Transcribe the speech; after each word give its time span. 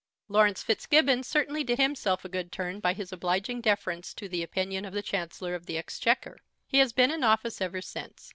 Laurence 0.27 0.63
Fitzgibbon 0.63 1.21
certainly 1.21 1.63
did 1.63 1.77
himself 1.77 2.25
a 2.25 2.27
good 2.27 2.51
turn 2.51 2.79
by 2.79 2.91
his 2.91 3.13
obliging 3.13 3.61
deference 3.61 4.15
to 4.15 4.27
the 4.27 4.41
opinion 4.41 4.83
of 4.83 4.93
the 4.95 5.03
Chancellor 5.03 5.53
of 5.53 5.67
the 5.67 5.77
Exchequer. 5.77 6.39
He 6.65 6.79
has 6.79 6.91
been 6.91 7.11
in 7.11 7.23
office 7.23 7.61
ever 7.61 7.83
since. 7.83 8.29